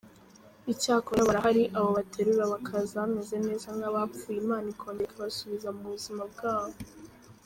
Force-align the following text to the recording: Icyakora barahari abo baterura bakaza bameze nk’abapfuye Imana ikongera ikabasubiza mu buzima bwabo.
Icyakora 0.73 1.25
barahari 1.27 1.63
abo 1.77 1.89
baterura 1.97 2.43
bakaza 2.53 2.95
bameze 3.03 3.35
nk’abapfuye 3.75 4.37
Imana 4.43 4.65
ikongera 4.73 5.07
ikabasubiza 5.09 5.69
mu 5.77 5.83
buzima 5.93 6.23
bwabo. 6.33 6.77